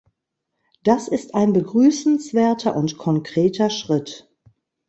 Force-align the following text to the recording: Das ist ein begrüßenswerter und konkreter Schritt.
Das 0.83 1.07
ist 1.07 1.35
ein 1.35 1.53
begrüßenswerter 1.53 2.75
und 2.75 2.97
konkreter 2.97 3.69
Schritt. 3.69 4.27